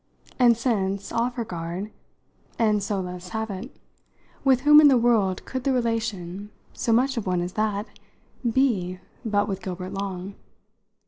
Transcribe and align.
And 0.39 0.57
since, 0.57 1.11
off 1.11 1.35
her 1.35 1.45
guard, 1.45 1.91
she 2.59 2.79
so 2.79 2.99
let 3.01 3.13
us 3.17 3.29
have 3.29 3.51
it, 3.51 3.69
with 4.43 4.61
whom 4.61 4.81
in 4.81 4.87
the 4.87 4.97
world 4.97 5.45
could 5.45 5.63
the 5.63 5.71
relation 5.73 6.49
so 6.73 6.91
much 6.91 7.17
of 7.17 7.27
one 7.27 7.39
as 7.39 7.53
that 7.53 7.85
be 8.51 8.99
but 9.23 9.47
with 9.47 9.61
Gilbert 9.61 9.93
Long? 9.93 10.33